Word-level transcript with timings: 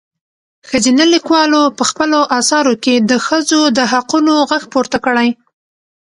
ښځينه 0.69 1.03
لیکوالو 1.13 1.61
په 1.77 1.83
خپلو 1.89 2.19
اثارو 2.39 2.73
کې 2.83 2.95
د 3.09 3.11
ښځو 3.27 3.61
د 3.77 3.79
حقونو 3.91 4.33
غږ 4.49 4.63
پورته 4.73 4.97
کړی. 5.05 5.29